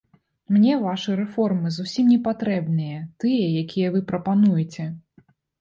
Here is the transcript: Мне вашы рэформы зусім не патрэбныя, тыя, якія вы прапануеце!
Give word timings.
Мне 0.53 0.77
вашы 0.85 1.17
рэформы 1.19 1.73
зусім 1.75 2.09
не 2.13 2.19
патрэбныя, 2.29 2.97
тыя, 3.25 3.45
якія 3.63 3.93
вы 3.97 4.05
прапануеце! 4.11 4.91